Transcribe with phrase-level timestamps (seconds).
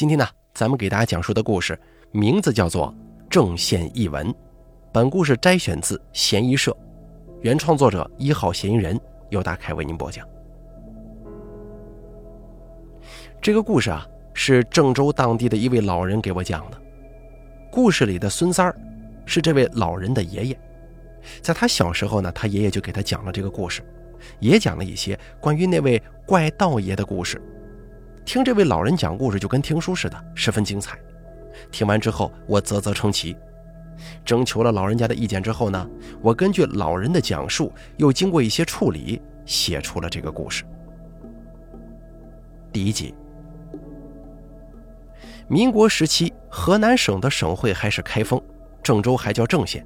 [0.00, 1.78] 今天呢，咱们给大家讲述的故事
[2.10, 2.88] 名字叫做
[3.28, 4.26] 《正线译文》。
[4.90, 6.74] 本故事摘选自嫌疑社，
[7.42, 10.26] 原创作者一号嫌疑人由大凯为您播讲。
[13.42, 16.80] 这个故事啊，是郑州当地的一位老人给我讲的。
[17.70, 18.74] 故事里的孙三儿
[19.26, 20.58] 是这位老人的爷爷，
[21.42, 23.82] 在他小时候呢，他爷爷就给他讲了这个故事，
[24.38, 27.38] 也讲了一些关于那位怪道爷的故事。
[28.24, 30.98] 听这位老人讲故事就跟听书似的，十分精彩。
[31.70, 33.36] 听完之后，我啧啧称奇。
[34.24, 35.88] 征求了老人家的意见之后呢，
[36.22, 40.64] 我根据老人的讲述，又经过一些处理，写出了这个故事。
[42.72, 43.14] 第一集，
[45.48, 48.40] 民国时期，河南省的省会还是开封，
[48.82, 49.84] 郑州还叫郑县。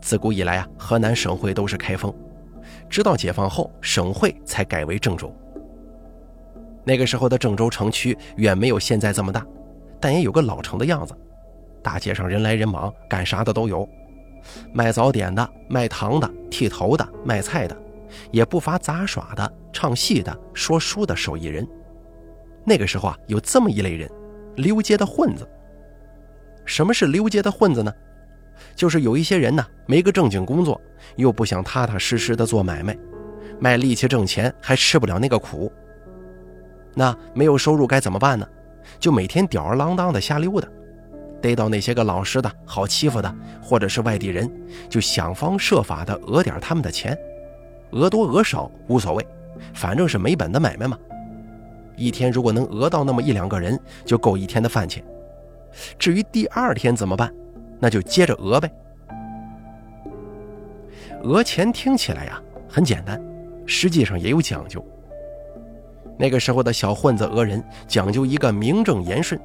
[0.00, 2.12] 自古以来啊，河南省会都是开封，
[2.90, 5.34] 直到解放后，省会才改为郑州。
[6.84, 9.46] 那个时候的郑州城区远没有现在这么大，
[10.00, 11.14] 但也有个老城的样子。
[11.82, 13.88] 大街上人来人往，干啥的都有，
[14.72, 17.76] 卖早点的、卖糖的、剃头的、卖菜的，
[18.30, 21.66] 也不乏杂耍的、唱戏的、说书的手艺人。
[22.64, 24.10] 那个时候啊，有这么一类人，
[24.56, 25.48] 溜街的混子。
[26.64, 27.92] 什么是溜街的混子呢？
[28.76, 30.80] 就是有一些人呢，没个正经工作，
[31.16, 32.96] 又不想踏踏实实的做买卖，
[33.58, 35.72] 卖力气挣钱，还吃不了那个苦。
[36.94, 38.46] 那没有收入该怎么办呢？
[38.98, 40.68] 就每天吊儿郎当的瞎溜达，
[41.40, 44.50] 逮到那些个老实的好欺负的，或者是外地人，
[44.88, 47.16] 就想方设法的讹点他们的钱，
[47.90, 49.26] 讹多讹少无所谓，
[49.72, 50.98] 反正是没本的买卖嘛。
[51.96, 55.02] 一天如果能讹到那么一两个人，就够一天的饭钱。
[55.98, 57.32] 至于第二天怎么办，
[57.78, 58.70] 那就接着讹呗。
[61.22, 63.20] 讹钱听起来呀很简单，
[63.64, 64.84] 实际上也有讲究。
[66.22, 69.40] 那个时候的小混子讹人讲究一个名正言顺，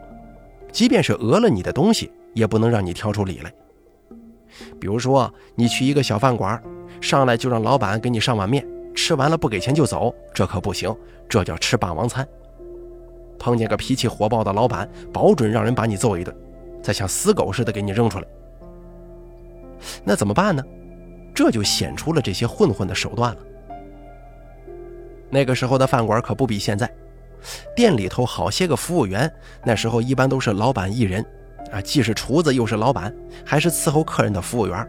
[0.71, 3.51] 即便是讹了你的东西，也不能让你挑出理来。
[4.79, 6.61] 比如说，你去一个小饭馆，
[7.01, 10.95] 上来就让老板给你上碗面，吃完了不给钱就走，这可不行，
[11.27, 12.27] 这叫吃霸王餐。
[13.39, 16.31] 碰见个脾气火爆的老板，保准让人把你揍一顿，
[16.83, 18.27] 再像死狗似的给你扔出来。
[20.03, 20.63] 那怎么办呢？
[21.33, 23.37] 这就显出了这些混混的手段了。
[25.29, 26.89] 那个时候的饭馆可不比现在，
[27.75, 29.31] 店里头好些个服务员，
[29.63, 31.25] 那时候一般都是老板一人，
[31.71, 33.13] 啊，既是厨子又是老板，
[33.45, 34.87] 还是伺候客人的服务员，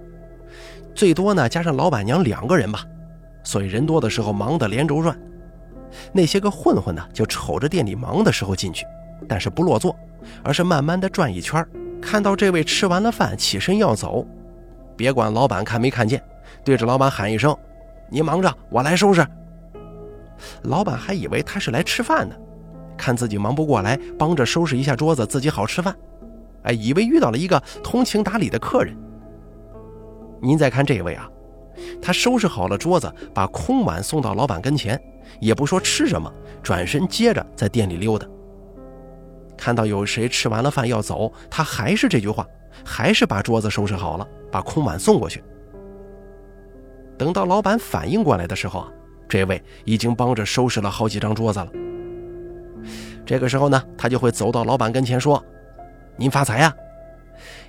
[0.95, 2.85] 最多呢加上老板娘两个人吧，
[3.43, 5.19] 所以人多的时候忙得连轴转。
[6.13, 8.85] 那些个混混呢就瞅着店里忙的时候进去，
[9.27, 9.97] 但是不落座，
[10.43, 11.67] 而是慢慢的转一圈，
[12.01, 14.25] 看到这位吃完了饭起身要走，
[14.97, 16.23] 别管老板看没看见，
[16.63, 17.57] 对着老板喊一声
[18.09, 19.27] ：“你忙着，我来收拾。”
[20.63, 22.41] 老板还以为他是来吃饭的，
[22.97, 25.97] 看自己忙不过来，帮着收拾一下桌子，自己好吃饭。
[26.65, 28.97] 哎，以为遇到了一个通情达理的客人。
[30.41, 31.29] 您再看这位啊，
[32.03, 35.01] 他收拾好了桌子，把空碗送到老板跟前，
[35.41, 36.33] 也不说吃什么，
[36.63, 38.27] 转身接着在店里溜达。
[39.57, 42.47] 看到有谁吃完了饭要走，他还是这句话，
[42.85, 45.43] 还是把桌子收拾好了，把空碗送过去。
[47.17, 48.93] 等到老板反应过来的时候啊。
[49.29, 51.69] 这位已经帮着收拾了好几张桌子了。
[53.27, 55.45] 这个时候呢，他就会走到老板跟前说
[56.17, 56.75] ：“您发财呀！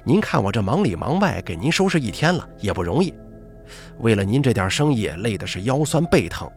[0.03, 3.13] 您看我这忙里忙外给您收拾一天了，也不容易。
[3.99, 6.49] 为了您这点生意，累的是腰酸背疼。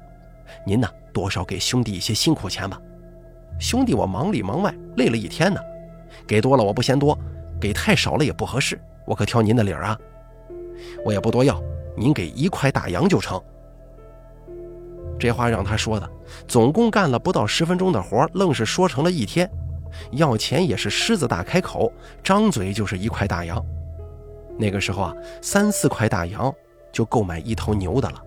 [0.64, 2.80] 您呢，多少给兄弟一些辛苦钱吧。
[3.58, 5.60] 兄弟我忙里忙外累了一天呢，
[6.26, 7.18] 给多了我不嫌多，
[7.60, 8.80] 给太少了也不合适。
[9.04, 9.98] 我可挑您的理儿啊！
[11.04, 11.60] 我也不多要，
[11.96, 13.42] 您给一块大洋就成。”
[15.22, 16.10] 这话让他说的，
[16.48, 19.48] 总共干了不到十分钟的活，愣是说成了一天。
[20.10, 21.92] 要钱也是狮子大开口，
[22.24, 23.64] 张嘴就是一块大洋。
[24.58, 26.52] 那个时候啊，三四块大洋
[26.90, 28.20] 就够买一头牛的了。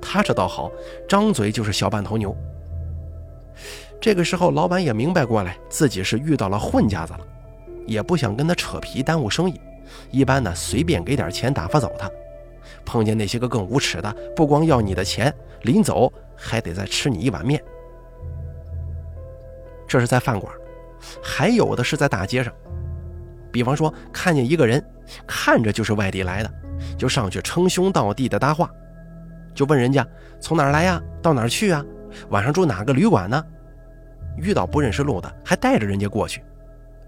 [0.00, 0.70] 他这倒好，
[1.06, 2.34] 张嘴就是小半头牛。
[4.00, 7.20] 这个时候，老板也明白过来，自己是遇到了混家子了，
[7.86, 9.60] 也不想跟他扯皮耽误生意。
[10.10, 12.10] 一般呢，随便给点钱打发走他。
[12.86, 15.34] 碰见那些个更无耻的，不光要你的钱，
[15.64, 16.10] 临走。
[16.40, 17.62] 还得再吃你一碗面，
[19.86, 20.52] 这是在饭馆，
[21.22, 22.52] 还有的是在大街上。
[23.52, 24.82] 比方说，看见一个人，
[25.26, 26.50] 看着就是外地来的，
[26.96, 28.70] 就上去称兄道弟的搭话，
[29.54, 30.06] 就问人家
[30.40, 31.84] 从哪儿来呀，到哪儿去啊，
[32.30, 33.44] 晚上住哪个旅馆呢？
[34.36, 36.42] 遇到不认识路的，还带着人家过去，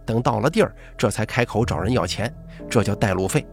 [0.05, 2.31] 等到了地儿，这才开口找人要钱，
[2.69, 3.47] 这叫带路费。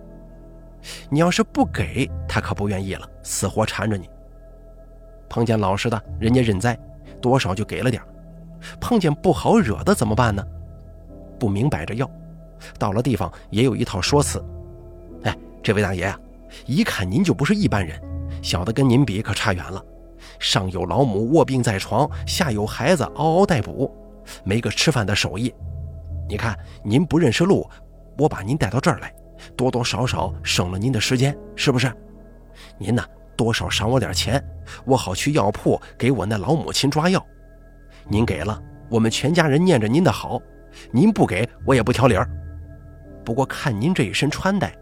[1.09, 4.09] 你要是不给他，可不愿意了，死活缠着你。
[5.29, 6.77] 碰见老实的，人家认栽，
[7.21, 8.01] 多少就给了点
[8.81, 10.45] 碰见不好惹的怎么办呢？
[11.39, 12.09] 不明摆着要，
[12.77, 14.43] 到了地方也有一套说辞。
[15.23, 16.19] 哎，这位大爷啊，
[16.65, 17.97] 一看您就不是一般人，
[18.41, 19.81] 小的跟您比可差远了。
[20.37, 23.89] 上有老母卧病在床，下有孩子嗷嗷待哺，
[24.43, 25.53] 没个吃饭的手艺。
[26.27, 27.69] 你看您不认识路，
[28.17, 29.13] 我把您带到这儿来，
[29.55, 31.89] 多多少少省了您的时间，是不是？
[32.77, 33.01] 您呢，
[33.39, 34.43] 多少赏我点钱，
[34.83, 37.25] 我好去药铺给我那老母亲抓药。
[38.05, 40.37] 您给了，我们全家人念着您的好；
[40.91, 42.29] 您不给，我也不挑理儿。
[43.23, 44.75] 不过看您这一身穿戴，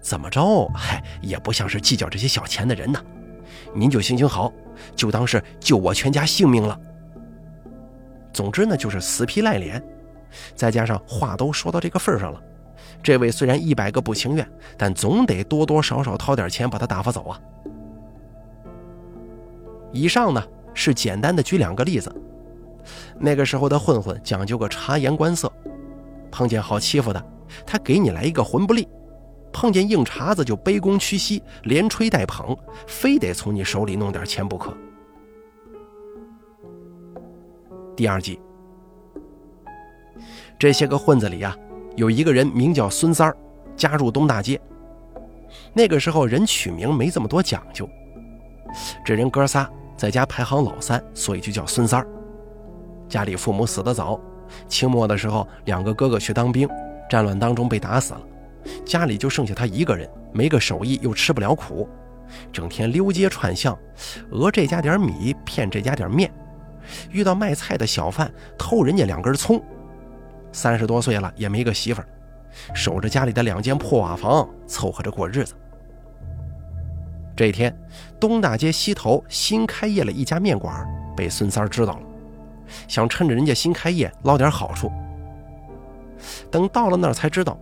[0.00, 3.00] 怎么着，嗨，也不像是计较这些小钱的人呐。
[3.72, 4.52] 您就行行好，
[4.96, 6.76] 就当是救我全家性命了。
[8.32, 9.80] 总之呢，就是死皮赖脸，
[10.56, 12.42] 再加上话都说到这个份上了，
[13.00, 14.44] 这位虽然一百个不情愿，
[14.76, 17.40] 但总得多多少少掏点钱把他打发走啊。
[19.92, 20.42] 以上呢
[20.74, 22.12] 是简单的举两个例子。
[23.18, 25.52] 那个时候的混混讲究个察言观色，
[26.30, 27.24] 碰见好欺负的，
[27.64, 28.86] 他给你来一个魂不吝。
[29.52, 32.56] 碰见硬茬子就卑躬屈膝，连吹带捧，
[32.86, 34.74] 非得从你手里弄点钱不可。
[37.94, 38.40] 第二季，
[40.58, 41.54] 这些个混子里啊，
[41.96, 43.36] 有一个人名叫孙三儿，
[43.76, 44.58] 家住东大街。
[45.74, 47.86] 那个时候人取名没这么多讲究，
[49.04, 49.70] 这人哥仨
[50.02, 52.06] 在家排行老三，所以就叫孙三儿。
[53.08, 54.20] 家里父母死得早，
[54.66, 56.68] 清末的时候两个哥哥去当兵，
[57.08, 58.20] 战乱当中被打死了。
[58.84, 61.88] 家里就剩下他一个人，没个手艺，又吃不了苦，
[62.52, 63.78] 整天溜街串巷，
[64.28, 66.28] 讹这家点米，骗这家点面，
[67.12, 68.28] 遇到卖菜的小贩，
[68.58, 69.62] 偷人家两根葱。
[70.50, 72.08] 三十多岁了，也没个媳妇儿，
[72.74, 75.54] 守着家里的两间破瓦房，凑合着过日子。
[77.34, 77.76] 这一天，
[78.20, 80.86] 东大街西头新开业了一家面馆，
[81.16, 82.02] 被孙三知道了，
[82.86, 84.90] 想趁着人家新开业捞点好处。
[86.50, 87.58] 等到了那儿才知道。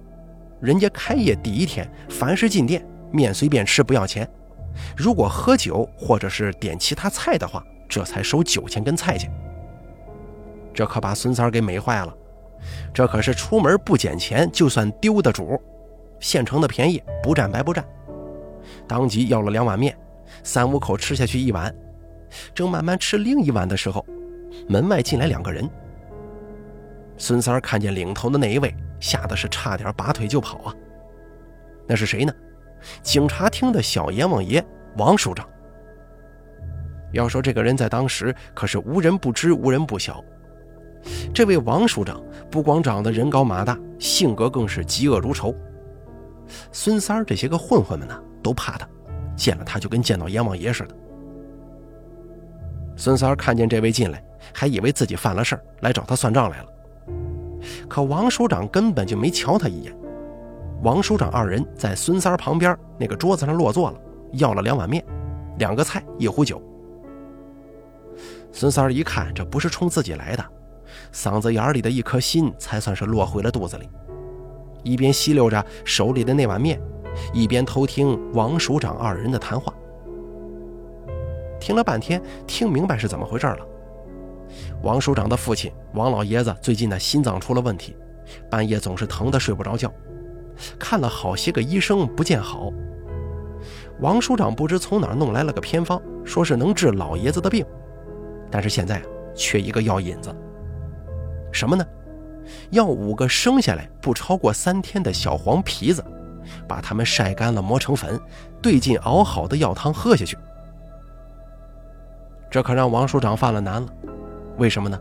[0.61, 4.27] 人家开业第一天，凡是进店，面随便吃不要钱；
[4.95, 9.33] 如果喝酒或者是点其他菜的话，这才收酒钱跟菜钱。
[10.75, 12.15] 这可把孙三给美坏了。
[12.93, 15.59] 这可是出门不捡钱就算丢的主，
[16.19, 17.83] 现成的便宜不占白不占。
[18.91, 19.97] 当即要了两碗面，
[20.43, 21.73] 三五口吃下去一碗，
[22.53, 24.05] 正慢慢吃另一碗的时候，
[24.69, 25.71] 门外进来两个人。
[27.17, 28.75] 孙三儿看见领头的那一位。
[29.01, 30.75] 吓得是差点拔腿就跑啊！
[31.87, 32.31] 那是谁呢？
[33.03, 34.63] 警察厅的小阎王爷
[34.99, 35.49] 王署长。
[37.15, 40.23] 要说这个人在当时可是无人不知、无人不晓。
[41.33, 45.55] 这位王署长不光长得人高马大，性格更是嫉恶如仇。
[46.71, 48.89] 孙三儿这些个混混们呢，都怕他，
[49.37, 50.95] 见了他就跟见到阎王爷似的。
[52.97, 54.23] 孙三儿看见这位进来，
[54.53, 56.67] 还以为自己犯了事儿，来找他算账来了。
[57.89, 59.95] 可王署长根本就没瞧他一眼。
[60.83, 64.01] 王署长二人在孙三儿旁边那个桌子上落座了，
[64.33, 65.05] 要了两碗面，
[65.59, 66.63] 两个菜，一壶酒。
[68.53, 70.45] 孙三儿一看这不是冲自己来的，
[71.13, 73.89] 嗓子眼里的一颗心才算是落回了肚子里，
[74.83, 76.81] 一边吸溜着手里的那碗面，
[77.33, 79.73] 一边偷听王署长二人的谈话。
[81.61, 83.59] 听了半天，听明白是怎么回事了。
[84.83, 87.97] 王署长的父亲王老爷子最近的心脏出了问题，
[88.51, 89.93] 半夜总是疼得睡不着觉，
[90.79, 92.73] 看了好些个医生不见好。
[94.01, 97.65] 王署长不知从哪儿弄来了个偏方，说是能治老爷子的病，
[98.51, 99.03] 但是现在
[99.35, 100.35] 缺一个药引子。
[101.53, 101.85] 什么呢？
[102.71, 106.03] 要五个生下来不超过三天的小黄皮子，
[106.69, 108.21] 把它们晒干了磨成粉，
[108.61, 110.37] 兑进熬好的药汤喝下去。
[112.51, 113.89] 这可让王署长犯了难了。
[114.59, 114.99] 为什么呢？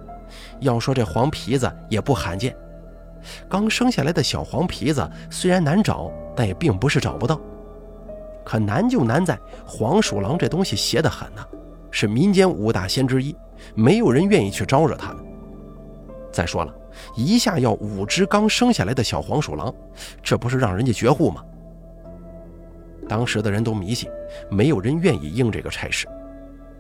[0.59, 2.55] 要说这黄皮子也不罕见，
[3.49, 7.41] 刚生下来的小黄皮子虽然难找，但也并不是找不到。
[8.45, 11.43] 可难就难在黄鼠狼这东西邪得很呐，
[11.89, 13.35] 是民间五大仙之一，
[13.73, 15.25] 没有人愿意去招惹他们。
[16.31, 16.73] 再说了，
[17.15, 19.73] 一下要五只刚生下来的小黄鼠狼，
[20.21, 21.43] 这不是让人家绝户吗？
[23.07, 24.09] 当时的人都迷信，
[24.49, 26.07] 没有人愿意应这个差事，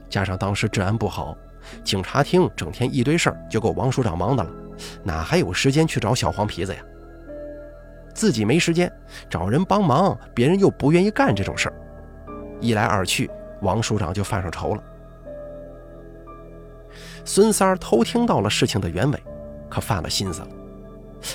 [0.09, 1.35] 加上当时治安不好。
[1.83, 4.49] 警察厅整天一堆事儿，就够王署长忙的了，
[5.03, 6.81] 哪还有时间去找小黄皮子呀？
[8.13, 8.91] 自己没时间
[9.29, 11.75] 找人帮忙，别人又不愿意干这种事儿，
[12.59, 13.29] 一来二去，
[13.61, 14.83] 王署长就犯上愁了。
[17.25, 19.23] 孙三儿偷听到了事情的原委，
[19.69, 20.47] 可犯了心思了。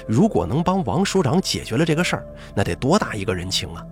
[0.08, 3.84] 如果能帮王署长解决了这个事儿，那得多大一个人情啊！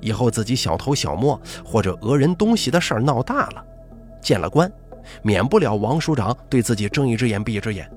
[0.00, 3.64] 以后自己小偷小摸或者讹人东西的事儿闹大了，
[4.20, 4.70] 见了官。
[5.22, 7.90] 免不了王署长对自己睁一只眼闭一只眼。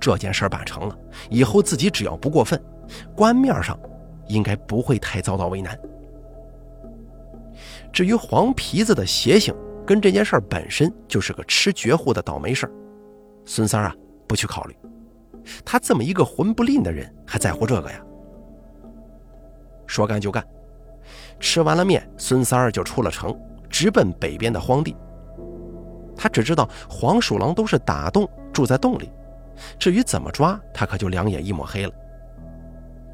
[0.00, 0.96] 这件事儿办成了，
[1.28, 2.58] 以后自己只要不过分，
[3.14, 3.78] 官面上
[4.26, 5.78] 应该不会太遭到为难。
[7.92, 12.72] 至于黄皮子的邪性，跟这件事儿本身就是个吃绝户的倒霉事儿，
[13.44, 13.94] 孙三啊
[14.30, 14.76] 不去考虑。
[15.64, 18.00] 他这么一个混不吝的人，还在乎这个呀？
[19.88, 20.46] 说干就干，
[21.40, 23.36] 吃完了面，孙三儿就出了城，
[23.68, 24.94] 直奔北边的荒地。
[26.16, 29.10] 他只知道黄鼠狼都是打洞住在洞里，
[29.80, 31.92] 至于怎么抓，他可就两眼一抹黑了。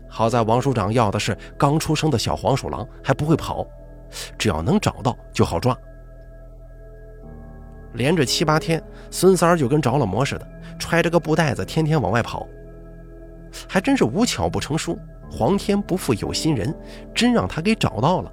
[0.06, 3.66] 好在王署长要的是刚出生的小黄鼠狼，还不会跑，
[4.36, 5.74] 只要能找到就好抓。
[7.94, 10.46] 连着七八天，孙三儿就跟着了魔似的，
[10.78, 12.46] 揣着个布袋子，天天往外跑。
[13.68, 14.98] 还真是无巧不成书，
[15.30, 16.74] 皇天不负有心人，
[17.14, 18.32] 真让他给找到了。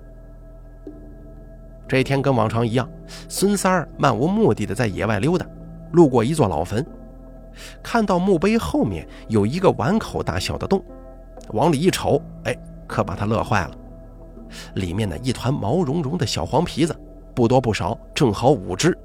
[1.88, 2.89] 这一天跟往常一样，
[3.29, 5.45] 孙三儿漫无目的的在野外溜达，
[5.91, 6.85] 路过一座老坟，
[7.81, 10.83] 看到墓碑后面有一个碗口大小的洞，
[11.50, 12.57] 往里一瞅，哎，
[12.88, 13.71] 可把他乐坏了。
[14.75, 16.95] 里面呢一团毛茸茸的小黄皮子，
[17.33, 18.97] 不多不少，正好五只。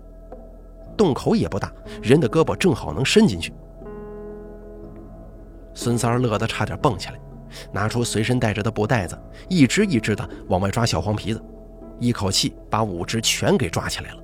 [0.98, 3.54] 洞口也不大，人的胳膊正好能伸进去。
[5.72, 7.14] 孙三儿乐得差点蹦起来，
[7.72, 9.16] 拿出随身带着的布袋子，
[9.48, 11.40] 一只一只的往外抓小黄皮子，
[12.00, 14.18] 一口气把五只全给抓起来了。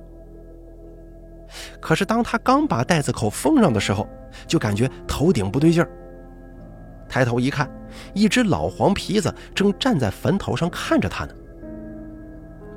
[1.79, 4.05] 可是当他刚把袋子口封上的时候，
[4.45, 5.89] 就感觉头顶不对劲儿。
[7.07, 7.71] 抬头一看，
[8.13, 11.33] 一只老黄皮子正站在坟头上看着他呢。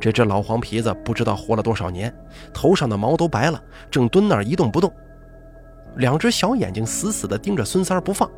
[0.01, 2.15] 这只老黄皮子不知道活了多少年，
[2.53, 4.93] 头上的毛都白了，正蹲那儿一动不动，
[5.97, 8.31] 两只小眼睛死死地盯着孙三儿不放。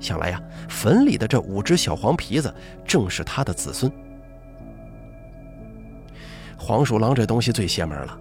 [0.00, 2.52] 想来呀，坟里的这五只小黄皮子
[2.84, 3.92] 正是他的子孙。
[6.56, 8.18] 黄鼠狼这东西最邪门了，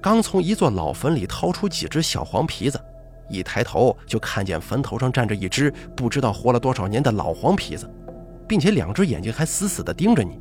[0.00, 2.80] 刚从一座老坟里掏出几只小黄皮子，
[3.28, 7.90] 一抬头就看见坟头上站着一只不知道活了多少年的老黄皮子，
[8.46, 10.40] 并且两只眼睛还死死地盯着你。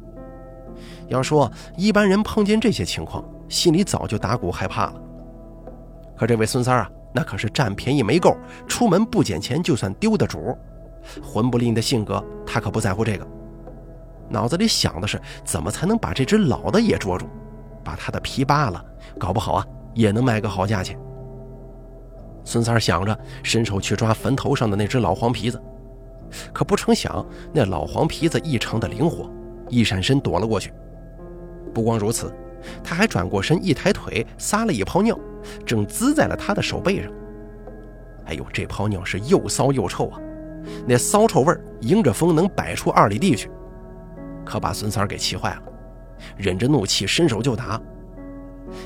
[1.13, 5.01] 要说一般人碰见这些情况，心里早就打鼓害怕了。
[6.17, 8.36] 可这位孙三啊，那可是占便宜没够，
[8.67, 10.58] 出门不捡钱就算丢的主。
[11.22, 13.27] 混不吝的性格，他可不在乎这个，
[14.29, 17.27] 脑子里想的是怎么才能把这只老的也捉住，
[17.84, 18.84] 把他的皮扒了，
[19.20, 20.98] 搞不好啊也能卖个好价钱。
[22.46, 25.62] 孙三想着，伸手去抓坟头上的那只老黄皮子，
[26.53, 29.29] 可不成想那老黄皮子异常的灵活，
[29.70, 30.74] 一闪身躲了过去。
[31.74, 32.34] 不光如此，
[32.84, 35.18] 他还转过身，一抬腿撒了一泡尿，
[35.65, 37.12] 正滋在了他的手背上。
[38.25, 40.20] 哎呦，这泡尿是又骚又臭啊！
[40.88, 43.50] 那骚臭味迎着风能摆出二里地去，
[44.46, 45.63] 可把孙三给气坏了，
[46.38, 47.82] 忍着怒气伸手就打。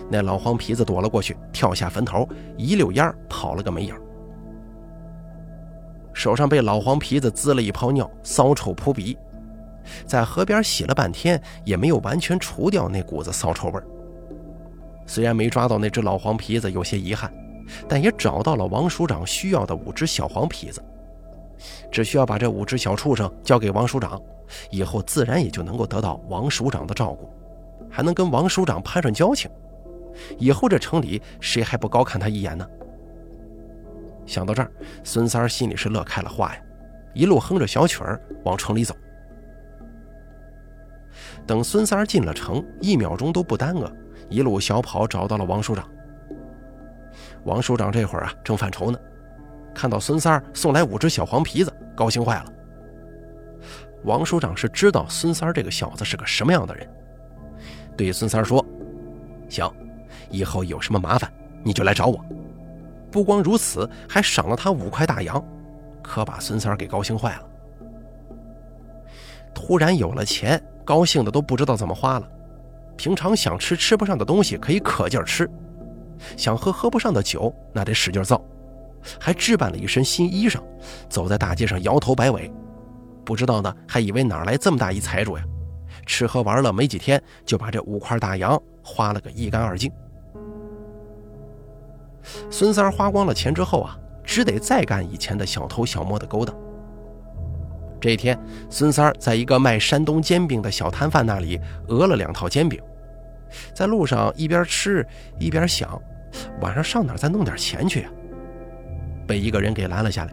[0.09, 2.27] 那老黄皮子躲了过去，跳下坟头，
[2.57, 3.93] 一溜烟跑了个没影。
[6.13, 9.15] 手上被老黄皮子滋了一泡尿，骚臭扑鼻。
[10.05, 13.81] 在河边洗了半天，也没有完全除掉那股子骚臭味
[15.05, 17.33] 虽然没抓到那只老黄皮子，有些遗憾，
[17.87, 20.83] 但也找到了王署长需要的五只小黄皮子。
[21.91, 24.21] 只需要把这五只小畜生交给王署长，
[24.69, 27.29] 以后自然也就能够得到王署长的照顾，
[27.89, 29.49] 还能跟王署长攀上交情。
[30.37, 32.67] 以后这城里谁还不高看他一眼呢？
[34.25, 34.69] 想到这儿，
[35.05, 36.61] 孙三儿心里是乐开了花呀，
[37.13, 38.93] 一路哼着小曲儿往城里走。
[41.47, 43.89] 等孙三儿进了城，一秒钟都不耽搁，
[44.29, 45.89] 一路小跑找到了王署长。
[47.45, 48.99] 王署长这会儿啊正犯愁呢，
[49.73, 52.53] 看到孙三儿送来五只小黄皮子，高兴坏了。
[54.03, 56.87] 王署长是知道孙三儿这个小子是个什么样的人，
[57.95, 58.63] 对孙三儿说
[59.47, 59.71] ：“行，
[60.29, 61.31] 以后有什么麻烦
[61.63, 62.23] 你就来找我。”
[63.09, 65.41] 不光如此，还赏了他五块大洋，
[66.03, 67.47] 可把孙三儿给高兴坏了。
[69.53, 70.61] 突然有了钱。
[70.87, 72.25] 高兴的都不知道怎么花了，
[72.95, 75.49] 平常想吃吃不上的东西可以可劲儿吃，
[76.37, 78.41] 想喝喝不上的酒那得使劲造，
[79.19, 80.61] 还置办了一身新衣裳，
[81.09, 82.49] 走在大街上摇头摆尾，
[83.25, 85.43] 不知道呢还以为哪来这么大一财主呀！
[86.05, 89.91] 吃喝玩乐没几天就把这五块大洋花了个一干二净。
[92.49, 96.55] 孙三花光了钱之后啊，只得再干以前的小偷小摸的勾当。
[97.99, 98.37] 这一天，
[98.69, 102.79] 孙三儿在一个卖山东煎饼的小摊贩那里讹了两套煎饼，
[103.73, 105.05] 在路上一边吃
[105.39, 105.99] 一边想，
[106.61, 108.09] 晚上上哪再弄点钱去呀？
[109.25, 110.31] 被一个人给拦了下来。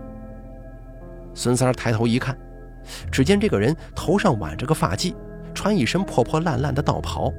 [1.35, 2.37] 孙三儿抬头一看，
[3.11, 5.15] 只见这个人头上挽着个发髻，
[5.55, 7.33] 穿一身破破烂烂的道袍，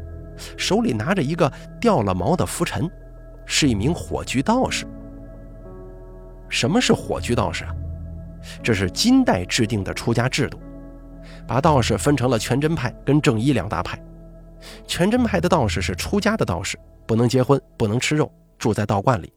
[0.58, 2.89] 手里拿着一个掉了毛的拂尘，
[3.46, 4.86] 是一名火炬道士。
[6.50, 7.75] 什么是火炬道士啊？
[8.64, 10.60] 这是金代制定的出家制度，
[11.48, 14.02] 把道士分成了全真派跟正一两大派。
[14.88, 19.28] 全真派的道士是出家的道士，不能结婚，不能吃肉，住在道观里；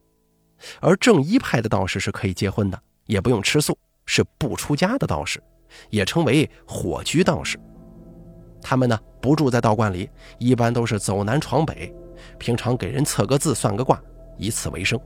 [0.81, 5.43] 而正一派的道士是可以结婚的，也不用吃素，是不出家的道士，
[5.91, 7.59] 也称为火居道士。
[8.63, 11.95] 他们呢不住在道观里，一般都是走南闯北，
[12.39, 14.01] 平常给人测个字、算个卦，
[14.37, 14.99] 以此为生。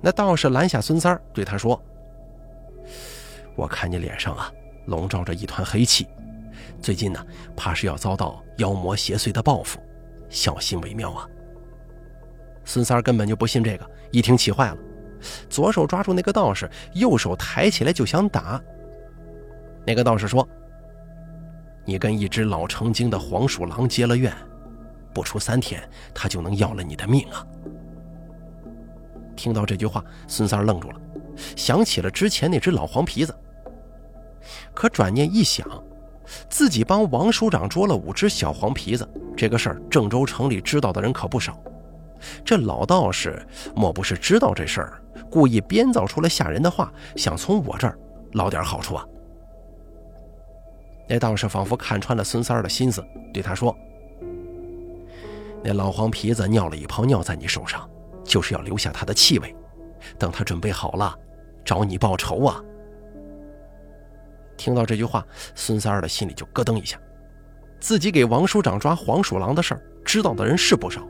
[0.00, 1.80] 那道士拦下孙三儿，对他说
[3.54, 4.50] ：“我看你脸上啊，
[4.86, 6.06] 笼罩着一团黑气。”
[6.80, 7.24] 最近呢，
[7.56, 9.78] 怕是要遭到妖魔邪祟的报复，
[10.28, 11.26] 小心为妙啊！
[12.64, 14.76] 孙三儿根本就不信这个，一听气坏了，
[15.48, 18.60] 左手抓住那个道士，右手抬起来就想打。
[19.86, 20.46] 那个道士说
[21.84, 24.32] ：“你跟一只老成精的黄鼠狼结了怨，
[25.12, 25.82] 不出三天，
[26.14, 27.46] 他就能要了你的命啊！”
[29.34, 31.00] 听到这句话，孙三愣住了，
[31.56, 33.34] 想起了之前那只老黄皮子，
[34.74, 35.66] 可转念一想。
[36.48, 41.58] 自己帮王署长捉了五只小黄皮子，这个事儿郑州城里知道的人可不少。
[42.44, 47.98] 这老道士莫不是知道这事儿，故意编造出来吓人的话，想从我这儿
[48.32, 49.04] 捞点好处啊？
[51.08, 53.76] 那道士仿佛看穿了孙三儿的心思，对他说
[55.62, 57.86] ：“那老黄皮子尿了一泡尿在你手上，
[58.24, 59.54] 就是要留下他的气味，
[60.18, 61.14] 等他准备好了，
[61.64, 62.62] 找你报仇啊。”
[64.56, 66.98] 听到这句话，孙三儿的心里就咯噔一下。
[67.80, 71.02] 自己给王署长抓黄鼠狼的事儿，知道的人是不少，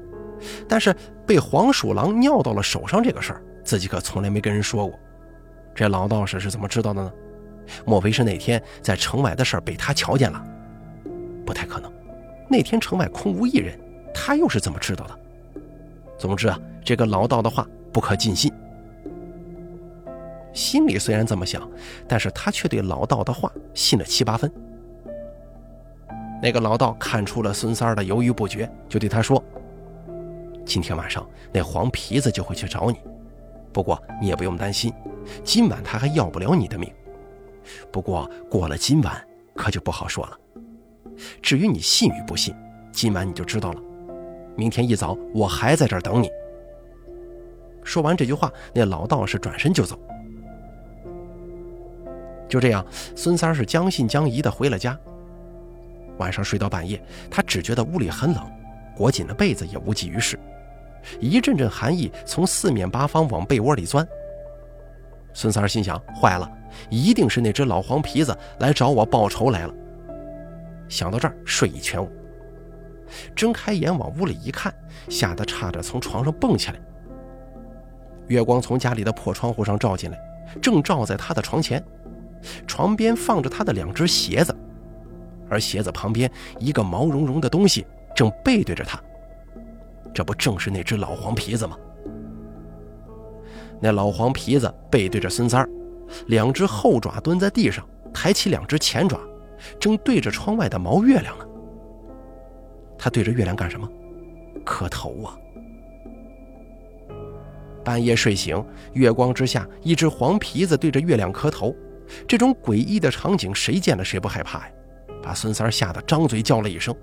[0.67, 0.95] 但是
[1.27, 4.99] 被黄鼠狼尿到了手上这个事儿，自己可从来没跟人说过。
[5.75, 7.13] 这老道士是怎么知道的呢？
[7.85, 10.43] 莫非是那天在城外的事儿被他瞧见了？
[11.45, 11.93] 不太可能。
[12.49, 13.79] 那天城外空无一人，
[14.15, 15.19] 他又是怎么知道的？
[16.19, 18.53] 总之啊，这个老道的话不可尽信。
[20.53, 21.69] 心里虽然这么想，
[22.07, 24.53] 但是他却对老道的话信了七八分。
[26.43, 29.43] 那个老道看出了孙三儿的犹豫不决，就对他说
[30.67, 32.99] ：“今天晚上那黄皮子就会去找你，
[33.73, 34.93] 不过你也不用担心，
[35.45, 36.93] 今晚他还要不了你的命。
[37.93, 40.39] 不过过了今晚可就不好说了。
[41.41, 42.53] 至于你信与不信，
[42.91, 43.81] 今晚你就知道了。
[44.57, 46.29] 明天一早我还在这儿等你。”
[47.85, 49.97] 说完这句话，那老道士转身就走。
[52.53, 52.85] 就这样，
[53.17, 54.95] 孙三是将信将疑的回了家。
[56.19, 58.45] 晚上睡到半夜，他只觉得屋里很冷，
[58.95, 60.39] 裹紧了被子也无济于事，
[61.19, 64.07] 一阵阵寒意从四面八方往被窝里钻。
[65.33, 66.47] 孙三儿心想：坏了，
[66.91, 69.73] 一定是那只老黄皮子来找我报仇来了。
[70.91, 72.07] 想到这儿，睡意全无。
[73.35, 74.71] 睁开眼往屋里一看，
[75.09, 76.79] 吓得差点从床上蹦起来。
[78.29, 80.19] 月光从家里的破窗户上照进来，
[80.61, 81.83] 正照在他的床前。
[82.67, 84.55] 床边放着他的两只鞋子，
[85.49, 89.01] 而鞋子旁边一个毛茸茸的东西正背对着他。
[90.15, 91.77] 这不正是那只老黄皮子吗？
[93.81, 95.69] 那老黄皮子背对着孙三儿，
[96.27, 99.19] 两只后爪蹲在地上，抬起两只前爪，
[99.81, 101.45] 正对着窗外的毛月亮呢。
[102.99, 103.89] 他对着月亮干什么？
[104.65, 105.37] 磕头啊！
[107.83, 111.75] 半夜睡醒，月光之下，一只黄皮子对着月亮磕头。
[112.27, 114.73] 这种诡异的场景，谁见了谁不害怕呀？
[115.23, 116.95] 把孙三吓得张嘴叫了一声。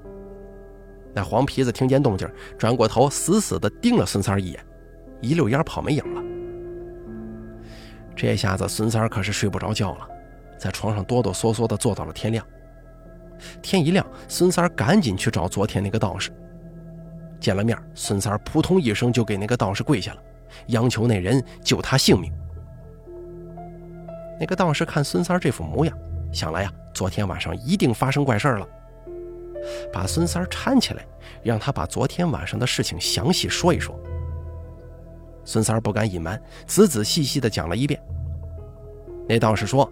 [1.13, 4.65] 那黄皮子听见动静，转过头，死死地盯了孙三一眼，
[5.21, 6.21] 一溜烟跑没影了。
[8.15, 10.07] 这下子孙三可是睡不着觉了，
[10.57, 12.45] 在床上哆哆嗦嗦地坐到了天亮。
[13.61, 16.29] 天一亮，孙三赶紧去找昨天那个道士。
[17.39, 20.21] 见了面，孙三扑通一声就给那个道士跪下了，
[20.67, 22.31] 央求那人救他性命。
[24.39, 25.97] 那个道士看孙三这副模样，
[26.31, 28.67] 想来呀，昨天晚上一定发生怪事了。
[29.91, 31.05] 把孙三搀起来，
[31.43, 33.99] 让他把昨天晚上的事情详细说一说。
[35.43, 37.99] 孙三不敢隐瞒，仔仔细细的讲了一遍。
[39.27, 39.91] 那道士说：“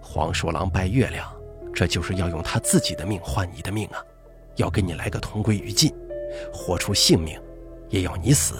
[0.00, 1.28] 黄鼠狼拜月亮，
[1.74, 3.98] 这就是要用他自己的命换你的命啊，
[4.56, 5.92] 要跟你来个同归于尽，
[6.52, 7.40] 活出性命，
[7.88, 8.54] 也要你死。”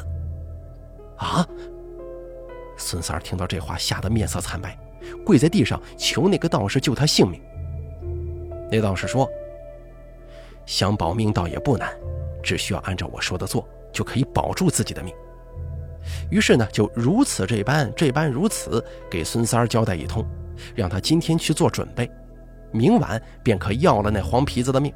[1.17, 1.47] 啊！
[2.77, 4.79] 孙三儿听到这话，吓得面色惨白，
[5.25, 7.41] 跪在地上求那个道士救他性命。
[8.71, 9.29] 那道士说
[10.67, 11.89] ：“想保命倒也不难，
[12.43, 15.15] 只需要按照我说的做，就可以保住自己的命。”
[16.31, 20.27] 于是呢，就如此这般，这般如此，给孙三儿交代一通，
[20.75, 22.11] 让他今天去做准备，
[22.73, 24.93] 明晚便可要了那黄皮子的命。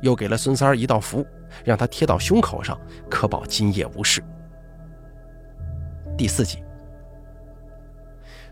[0.00, 1.26] 又给了孙三儿一道符，
[1.64, 2.78] 让他贴到胸口上，
[3.10, 4.22] 可保今夜无事。
[6.16, 6.62] 第四集。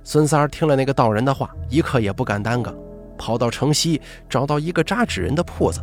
[0.07, 2.73] 孙三儿听了那个道人的话，一刻也不敢耽搁，
[3.19, 5.81] 跑到城西找到一个扎纸人的铺子，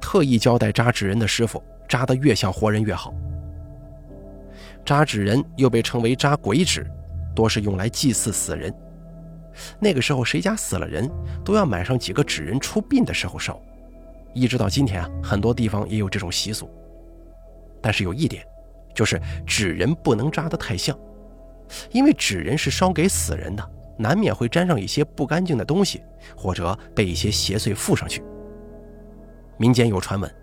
[0.00, 3.14] 特意交代扎纸人的师傅扎得越像活人越好。
[4.84, 6.84] 扎纸人又被称为扎鬼纸，
[7.36, 8.74] 多是用来祭祀死人。
[9.78, 11.08] 那个时候谁家死了人，
[11.44, 13.62] 都要买上几个纸人出殡的时候烧。
[14.34, 16.68] 一直到今天啊，很多地方也有这种习俗。
[17.80, 18.44] 但是有一点，
[18.92, 20.98] 就是纸人不能扎得太像。
[21.90, 26.02] 因为纸人是烧给死人的，难免会沾上一些不干净的东西，
[26.36, 28.22] 或者被一些邪祟附上去。
[29.56, 30.34] 民间有传闻，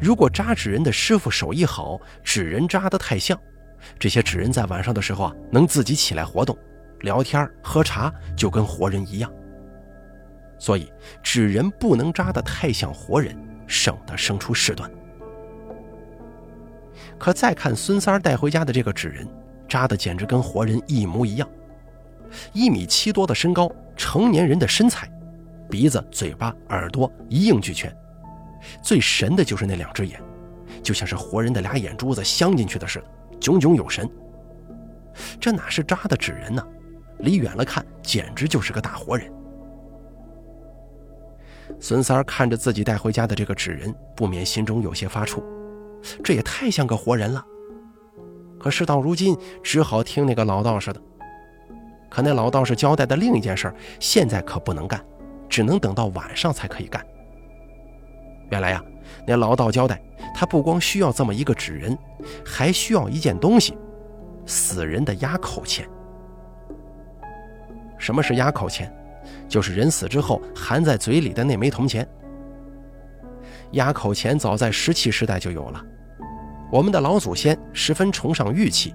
[0.00, 3.38] 如果扎纸人的师傅手艺好，纸人扎得太像，
[3.98, 6.56] 这些纸人在晚上的时候啊，能自己起来活动、
[7.00, 9.32] 聊天、喝茶，就跟活人一样。
[10.58, 10.90] 所以
[11.22, 14.90] 纸人不能扎得太像活人，省得生出事端。
[17.18, 19.26] 可再看孙三带回家的这个纸人。
[19.68, 21.48] 扎的简直跟活人一模一样，
[22.52, 25.10] 一米七多的身高，成年人的身材，
[25.68, 27.94] 鼻子、嘴巴、耳朵一应俱全。
[28.82, 30.20] 最神的就是那两只眼，
[30.82, 33.06] 就像是活人的俩眼珠子镶进去的似的，
[33.40, 34.08] 炯炯有神。
[35.40, 36.66] 这哪是扎的纸人呢？
[37.20, 39.32] 离远了看，简直就是个大活人。
[41.80, 45.42] 孙三儿看着自己带回家的这个纸人，不免心中有些发怵，
[46.22, 47.44] 这也太像个活人了。
[48.58, 51.00] 可事到如今，只好听那个老道士的。
[52.08, 55.04] 可那老道士交代的另一件事，现在可不能干，
[55.48, 57.04] 只能等到晚上才可以干。
[58.50, 58.82] 原来呀，
[59.26, 60.00] 那老道交代，
[60.34, 61.96] 他不光需要这么一个纸人，
[62.44, 63.76] 还需要一件东西——
[64.46, 65.86] 死人的压口钱。
[67.98, 68.92] 什么是压口钱？
[69.48, 72.06] 就是人死之后含在嘴里的那枚铜钱。
[73.72, 75.84] 压口钱早在石器时代就有了。
[76.70, 78.94] 我们的老祖先十分崇尚玉器，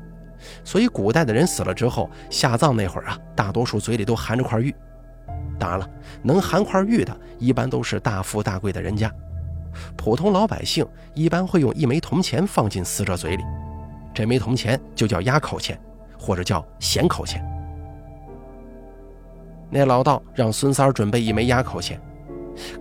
[0.63, 4.73] 所以古代的人死了之后下葬那会儿啊，大多数嘴里都含着块玉。
[5.57, 5.89] 当然了，
[6.21, 9.11] 能含块玉的，一般都是大富大贵的人家。
[9.95, 13.43] 普通老百姓一般会用一枚铜钱放进死者嘴里，
[14.13, 15.79] 这枚铜钱就叫压口钱，
[16.19, 17.41] 或者叫衔口钱。
[19.69, 21.97] 那老道让孙三儿准备一枚压口钱，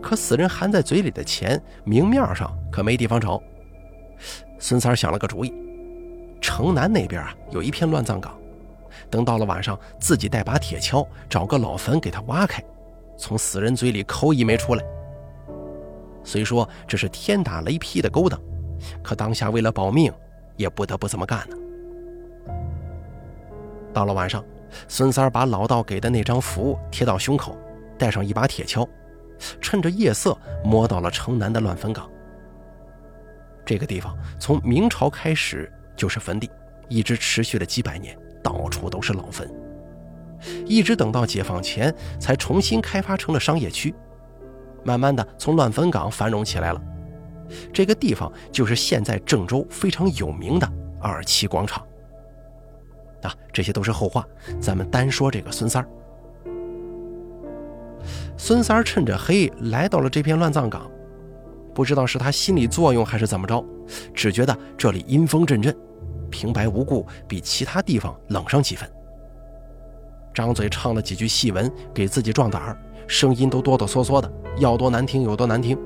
[0.02, 3.40] 可死人含在嘴里的钱，明面上可没地方找。
[4.60, 5.52] 孙三想了个主意，
[6.40, 8.38] 城南那边啊有一片乱葬岗，
[9.08, 12.62] 等到了晚上，自己带把铁锹，找个老坟给他挖开，
[13.16, 14.84] 从死人嘴里抠一枚出来。
[16.22, 18.38] 虽说这是天打雷劈的勾当，
[19.02, 20.12] 可当下为了保命，
[20.56, 21.56] 也不得不这么干呢。
[23.94, 24.44] 到了晚上，
[24.86, 27.56] 孙三把老道给的那张符贴到胸口，
[27.98, 28.86] 带上一把铁锹，
[29.58, 32.06] 趁着夜色摸到了城南的乱坟岗。
[33.70, 36.50] 这个地方从明朝开始就是坟地，
[36.88, 39.48] 一直持续了几百年，到处都是老坟，
[40.66, 43.94] 一直等到解放前才重新开发成了商业区，
[44.82, 46.82] 慢慢的从乱坟岗繁荣起来了。
[47.72, 50.68] 这个地方就是现在郑州非常有名的
[51.00, 51.86] 二七广场。
[53.22, 54.26] 啊，这些都是后话，
[54.60, 55.88] 咱们单说这个孙三儿。
[58.36, 60.90] 孙三儿趁着黑来到了这片乱葬岗。
[61.74, 63.64] 不知道是他心理作用还是怎么着，
[64.14, 65.74] 只觉得这里阴风阵阵，
[66.30, 68.88] 平白无故比其他地方冷上几分。
[70.32, 75.78] 张嘴唱了几句戏文，给自己壮胆儿，声音都哆哆嗦嗦的，要多难听有多难听。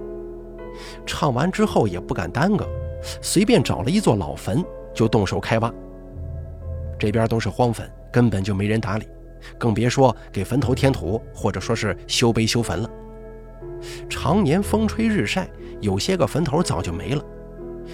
[1.07, 2.67] 唱完之后也不敢耽搁，
[3.23, 5.73] 随便找了一座老坟就动手开挖。
[6.99, 9.07] 这边都是荒坟，根本就没人打理，
[9.59, 12.91] 更别说给坟头添土或者说是修碑修坟了。
[14.09, 15.49] 常年风吹日晒。
[15.85, 17.23] 有些个坟头早就没了，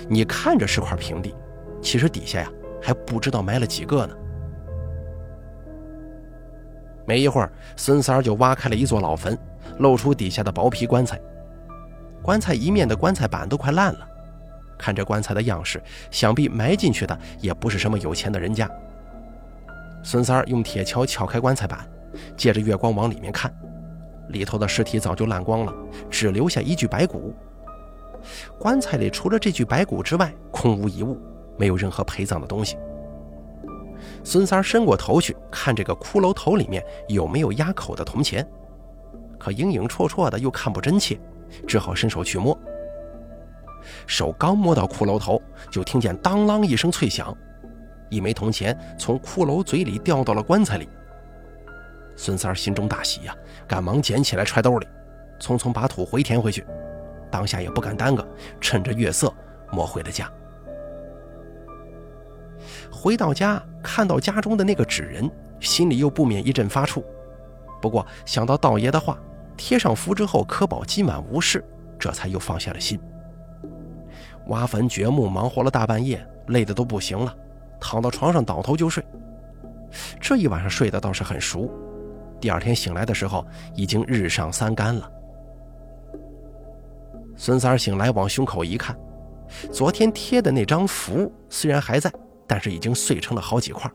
[0.09, 1.35] 你看着是块平地，
[1.83, 2.49] 其实底下呀
[2.81, 4.15] 还不知道埋了几个呢。
[7.05, 9.37] 没一会儿，孙三儿就挖开了一座老坟，
[9.79, 11.21] 露出底下的薄皮棺材，
[12.23, 14.09] 棺材一面的棺材板都快烂了。
[14.79, 18.71] 看这棺材的样式，想必埋进去的也不是什么有钱的人家。
[20.05, 21.81] 孙三儿用铁锹撬开棺材板，
[22.37, 23.53] 借着月光往里面看，
[24.29, 25.75] 里头的尸体早就烂光了，
[26.09, 27.35] 只留下一具白骨。
[28.59, 31.21] 棺材里除了这具白骨之外，空无一物，
[31.57, 32.77] 没有任何陪葬的东西。
[34.25, 38.47] 孙三儿伸过头去看这个骷髅头里面有没有压口的铜钱，
[39.39, 41.19] 可影影绰绰的又看不真切，
[41.67, 42.59] 只好伸手去摸。
[44.07, 47.37] 手刚摸到骷髅头，就听见当啷一声脆响，
[48.11, 50.89] 一枚铜钱从骷髅嘴里掉到了棺材里。
[52.17, 53.35] 孙三儿心中大喜呀，
[53.67, 54.87] 赶忙捡起来揣兜里，
[55.41, 56.65] 匆匆把土回填回去。
[57.31, 58.27] 当下也不敢耽搁，
[58.61, 59.33] 趁着月色
[59.71, 60.31] 摸回了家。
[62.91, 67.03] 回到家看到家中的那个纸人，心里又不免一阵发怵。
[67.81, 69.19] 不过想到道爷的话，
[69.57, 71.65] 贴上符之后可保今晚无事，
[71.99, 73.01] 这才又放下了心。
[74.49, 77.35] 挖坟掘墓忙活了大半夜，累得都不行了，
[77.81, 79.03] 躺到床上倒头就睡。
[80.21, 81.71] 这一晚上睡得倒是很熟，
[82.41, 85.11] 第二天醒来的时候已经日上三竿了。
[87.41, 88.95] 孙三儿醒来往胸口一看，
[89.73, 92.13] 昨天贴的那张符虽然还在，
[92.47, 93.91] 但是已经碎成了好几块。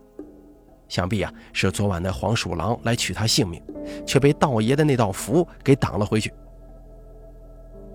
[0.88, 3.62] 想必啊是昨晚那黄鼠狼来取他性命，
[4.03, 6.34] 却被道爷的那道符给挡了回去。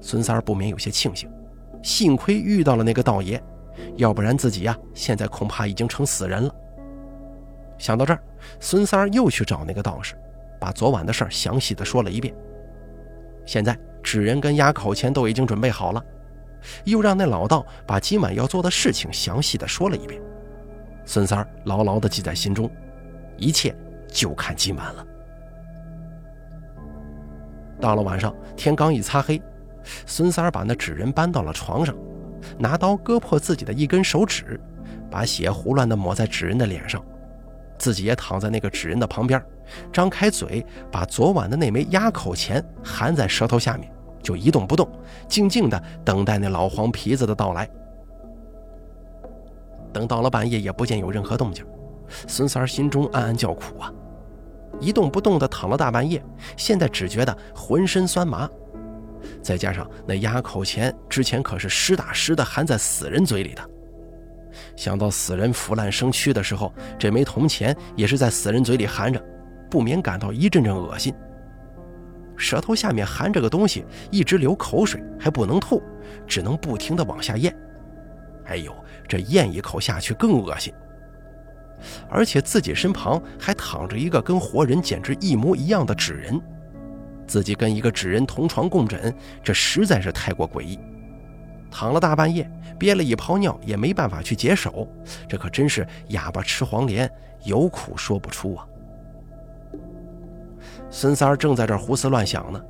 [0.00, 1.28] 孙三儿不免有些庆幸，
[1.82, 3.42] 幸亏遇到了那个道爷，
[3.96, 6.54] 要不然自己呀现在恐怕已经成死人了。
[7.76, 8.22] 想到这儿，
[8.60, 10.14] 孙三儿又去找那个道士，
[10.60, 12.32] 把昨晚的事儿详细的说了一遍。
[13.44, 16.04] 现在纸人跟压口钱都已经准备好了，
[16.84, 20.20] 又让那老道把今晚要做的事情详细的说了一遍。
[21.04, 22.70] 孙三儿牢牢的记在心中，
[23.36, 23.74] 一切
[24.08, 25.06] 就看今晚了。
[27.80, 29.40] 到了晚上，天刚一擦黑，
[30.06, 31.94] 孙三儿把那纸人搬到了床上，
[32.58, 34.60] 拿刀割破自己的一根手指，
[35.10, 37.02] 把血胡乱的抹在纸人的脸上。
[37.80, 39.42] 自己也躺在那个纸人的旁边，
[39.90, 43.90] 张开嘴，把昨晚的那枚压口钱含在舌头下面，
[44.22, 44.86] 就一动不动，
[45.26, 47.68] 静静的等待那老黄皮子的到来。
[49.94, 51.64] 等到了半夜，也不见有任何动静，
[52.28, 53.90] 孙三儿心中暗暗叫苦啊！
[54.78, 56.22] 一动不动的躺了大半夜，
[56.58, 58.46] 现在只觉得浑身酸麻，
[59.42, 63.70] 再加上那压口钱之前可是实打实的含在死人嘴里的。
[64.76, 69.22] 想到死人腐烂生蛆的时候，这枚铜钱也是在死人嘴里含着，
[69.70, 71.14] 不免感到一阵阵恶心。
[72.36, 75.82] 舌头下面含着个东西，一直流口水，还不能吐，
[76.26, 77.54] 只能不停地往下咽。
[78.46, 78.74] 哎呦，
[79.06, 80.72] 这咽一口下去更恶心。
[82.08, 86.40] 而且自己身旁还躺着一个跟活人简直一模一样的纸人，
[87.26, 90.78] 自己跟一个纸人同床共枕，这实在是太过诡异。
[91.70, 94.88] 躺了大半夜，憋了一泡尿也没办法去解手，
[95.28, 97.10] 这可真是哑巴吃黄连，
[97.44, 98.66] 有苦说不出啊！
[100.90, 102.60] 孙三儿正在这胡思乱想呢，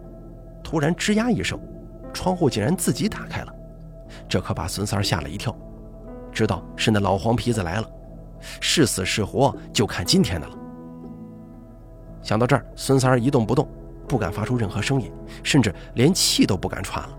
[0.62, 1.58] 突然吱呀一声，
[2.12, 3.54] 窗户竟然自己打开了，
[4.28, 5.56] 这可把孙三儿吓了一跳，
[6.30, 7.90] 知道是那老黄皮子来了，
[8.60, 10.54] 是死是活就看今天的了。
[12.22, 13.66] 想到这儿，孙三儿一动不动，
[14.06, 15.10] 不敢发出任何声音，
[15.42, 17.18] 甚至连气都不敢喘了。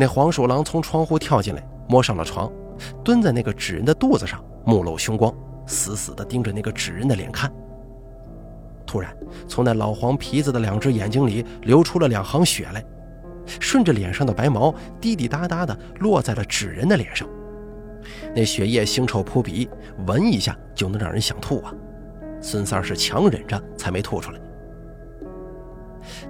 [0.00, 2.48] 那黄鼠狼从窗户跳进来，摸上了床，
[3.02, 5.34] 蹲在那个纸人的肚子上，目露凶光，
[5.66, 7.52] 死死地盯着那个纸人的脸看。
[8.86, 9.12] 突然，
[9.48, 12.84] 从那老黄皮子的两只眼睛里流出了两行血来，
[13.58, 17.28] 顺着脸上的白毛滴滴答答地落在了纸人的脸上。
[18.36, 19.68] 那血液腥臭扑鼻，
[20.06, 21.74] 闻一下就能让人想吐啊！
[22.40, 24.38] 孙三儿是强忍着才没吐出来。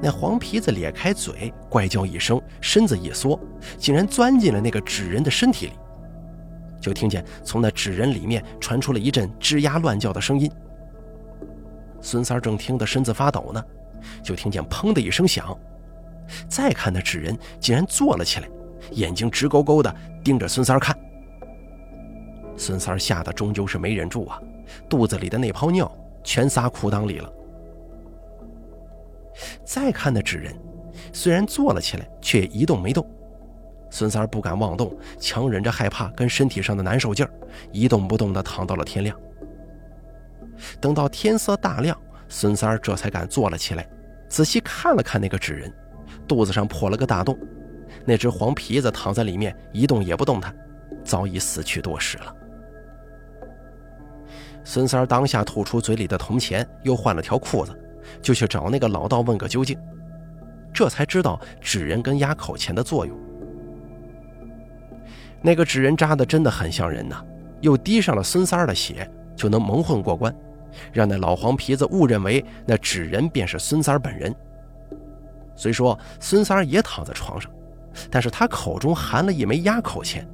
[0.01, 3.39] 那黄皮子咧开嘴，怪叫一声，身子一缩，
[3.79, 5.73] 竟然钻进了那个纸人的身体里。
[6.81, 10.51] 就听见从那纸人里面传出了一阵吱呀乱叫的声音。
[12.01, 13.65] 孙三正听得身子发抖呢，
[14.23, 15.57] 就听见砰的一声响。
[16.49, 18.49] 再看那纸人，竟然坐了起来，
[18.93, 20.97] 眼睛直勾勾的盯着孙三看。
[22.57, 24.41] 孙三吓得终究是没忍住啊，
[24.89, 25.91] 肚子里的那泡尿
[26.23, 27.33] 全撒裤裆里了。
[29.65, 30.55] 再看那纸人，
[31.13, 33.07] 虽然坐了起来，却一动没动。
[33.91, 37.33] 孙三儿不敢妄动，强忍着害怕跟身体上的难受劲儿，
[37.73, 39.19] 一动不动地躺到了天亮。
[40.81, 41.97] 等到天色大亮，
[42.29, 43.89] 孙三儿这才敢坐了起来，
[44.29, 45.73] 仔细看了看那个纸人，
[46.27, 47.39] 肚子上破了个大洞，
[48.05, 50.55] 那只黄皮子躺在里面一动也不动弹，
[51.03, 52.35] 早已死去多时了。
[54.65, 57.75] 孙三儿当下吐出嘴里的铜钱，又换了条裤子。
[58.23, 59.79] 就去找那个老道问个究竟，
[60.73, 63.17] 这才知道纸人跟压口钱的作用。
[65.41, 67.25] 那个纸人扎的真的很像人呐，
[67.61, 70.35] 又滴上了孙三儿的血，就能蒙混过关，
[70.93, 74.35] 让那老黄皮子误认为那纸人便是孙三儿本人。
[75.55, 77.51] 虽说孙三儿也躺在床上，
[78.11, 80.27] 但是他口中含了一枚压口钱，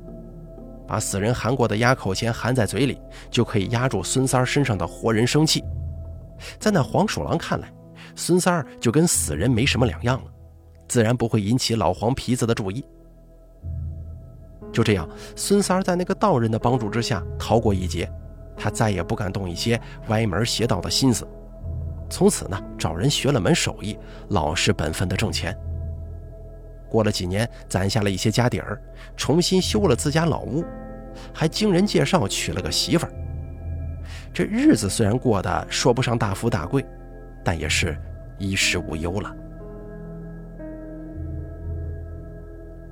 [0.87, 2.99] 把死人含过的压口钱含在嘴里，
[3.31, 5.63] 就可以压住孙三儿身上的活人生气。
[6.59, 7.73] 在那黄鼠狼看来，
[8.15, 10.31] 孙三儿就跟死人没什么两样了，
[10.89, 12.85] 自然不会引起老黄皮子的注意。
[14.73, 18.11] 就这样，孙三儿在那个道人的帮助之下逃过一劫，
[18.57, 21.27] 他再也不敢动一些歪门邪道的心思。
[22.11, 23.97] 从此呢，找人学了门手艺，
[24.29, 25.57] 老实本分的挣钱。
[26.91, 28.81] 过了几年，攒下了一些家底儿，
[29.17, 30.65] 重新修了自家老屋，
[31.33, 33.13] 还经人介绍娶了个媳妇儿。
[34.35, 36.85] 这日子虽然过得说不上大富大贵，
[37.45, 37.97] 但也是
[38.37, 39.33] 衣食无忧了。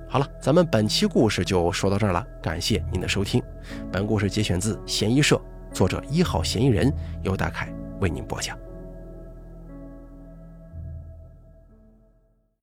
[0.07, 3.43] 好了，咱们本期故事就说到这儿了，感谢您的收听。
[3.91, 5.35] 本故事节选自《嫌疑社》，
[5.73, 6.89] 作者一号嫌疑人
[7.23, 7.67] 由大凯
[7.99, 8.57] 为您播讲。